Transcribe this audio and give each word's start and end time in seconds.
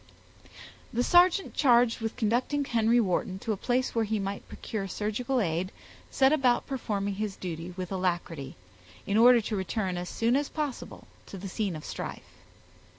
The 0.91 1.03
sergeant 1.03 1.53
charged 1.53 1.99
with 1.99 2.15
conducting 2.17 2.65
Henry 2.65 2.99
Wharton 2.99 3.37
to 3.37 3.51
a 3.51 3.55
place 3.55 3.93
where 3.93 4.03
he 4.03 4.17
might 4.17 4.47
procure 4.47 4.87
surgical 4.87 5.39
aid, 5.39 5.71
set 6.09 6.33
about 6.33 6.65
performing 6.65 7.13
his 7.13 7.35
duty 7.35 7.75
with 7.77 7.91
alacrity, 7.91 8.55
in 9.05 9.15
order 9.15 9.41
to 9.41 9.55
return 9.55 9.97
as 9.97 10.09
soon 10.09 10.35
as 10.35 10.49
possible 10.49 11.05
to 11.27 11.37
the 11.37 11.47
scene 11.47 11.75
of 11.75 11.85
strife. 11.85 12.25